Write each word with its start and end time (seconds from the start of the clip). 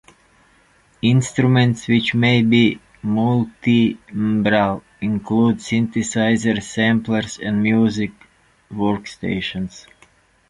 Instruments 1.03 1.87
which 1.87 2.15
may 2.15 2.41
be 2.41 2.79
multitimbral 3.05 4.81
include 4.99 5.57
synthesizers, 5.57 6.63
samplers, 6.63 7.37
and 7.37 7.61
music 7.61 8.09
workstations. 8.71 9.85